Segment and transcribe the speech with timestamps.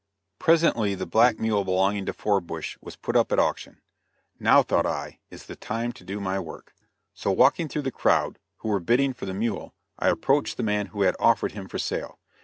[0.39, 3.81] Presently the black mule belonging to Forbush was put up at auction.
[4.39, 6.73] Now, thought I, is the time to do my work.
[7.13, 10.87] So, walking through the crowd, who were bidding for the mule, I approached the man
[10.87, 12.17] who had offered him for sale.